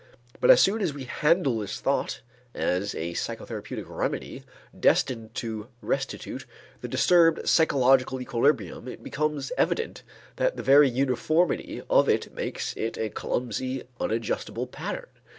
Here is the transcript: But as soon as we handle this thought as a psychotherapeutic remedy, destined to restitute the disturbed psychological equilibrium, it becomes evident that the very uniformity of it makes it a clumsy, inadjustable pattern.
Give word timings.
But 0.39 0.49
as 0.49 0.59
soon 0.59 0.81
as 0.81 0.95
we 0.95 1.03
handle 1.03 1.59
this 1.59 1.79
thought 1.79 2.21
as 2.55 2.95
a 2.95 3.13
psychotherapeutic 3.13 3.85
remedy, 3.87 4.43
destined 4.79 5.35
to 5.35 5.67
restitute 5.83 6.45
the 6.81 6.87
disturbed 6.87 7.47
psychological 7.47 8.19
equilibrium, 8.19 8.87
it 8.87 9.03
becomes 9.03 9.51
evident 9.59 10.01
that 10.37 10.57
the 10.57 10.63
very 10.63 10.89
uniformity 10.89 11.83
of 11.87 12.09
it 12.09 12.33
makes 12.33 12.73
it 12.75 12.97
a 12.97 13.09
clumsy, 13.09 13.83
inadjustable 13.99 14.65
pattern. 14.65 15.05